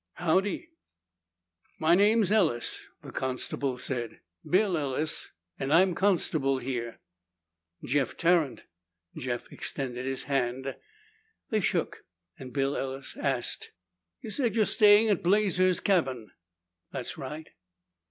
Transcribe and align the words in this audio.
"Howdy." 0.13 0.71
"My 1.77 1.93
name's 1.93 2.31
Ellis," 2.31 2.87
the 3.03 3.11
constable 3.11 3.77
said. 3.77 4.19
"Bill 4.43 4.75
Ellis 4.75 5.29
and 5.59 5.71
I'm 5.71 5.93
constable 5.93 6.57
here." 6.57 6.97
"Jeff 7.85 8.17
Tarrant," 8.17 8.65
Jeff 9.15 9.51
extended 9.51 10.07
his 10.07 10.23
hand. 10.23 10.75
They 11.51 11.59
shook 11.59 12.03
and 12.39 12.51
Bill 12.51 12.75
Ellis 12.75 13.15
asked, 13.15 13.73
"You 14.21 14.31
said 14.31 14.55
you're 14.55 14.65
staying 14.65 15.09
at 15.09 15.21
Blazer's 15.21 15.79
cabin?" 15.79 16.31
"That's 16.91 17.19
right." 17.19 17.51